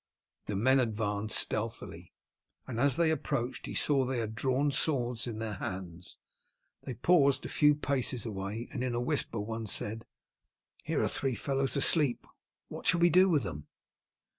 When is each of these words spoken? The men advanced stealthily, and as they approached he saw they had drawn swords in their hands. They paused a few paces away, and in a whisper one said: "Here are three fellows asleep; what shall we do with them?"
The 0.47 0.55
men 0.55 0.79
advanced 0.79 1.35
stealthily, 1.37 2.11
and 2.65 2.79
as 2.79 2.95
they 2.97 3.11
approached 3.11 3.67
he 3.67 3.75
saw 3.75 4.03
they 4.03 4.17
had 4.17 4.33
drawn 4.33 4.71
swords 4.71 5.27
in 5.27 5.37
their 5.37 5.53
hands. 5.53 6.17
They 6.81 6.95
paused 6.95 7.45
a 7.45 7.49
few 7.49 7.75
paces 7.75 8.25
away, 8.25 8.67
and 8.73 8.83
in 8.83 8.95
a 8.95 8.99
whisper 8.99 9.39
one 9.39 9.67
said: 9.67 10.07
"Here 10.83 11.03
are 11.03 11.07
three 11.07 11.35
fellows 11.35 11.77
asleep; 11.77 12.25
what 12.67 12.87
shall 12.87 12.99
we 12.99 13.11
do 13.11 13.29
with 13.29 13.43
them?" 13.43 13.67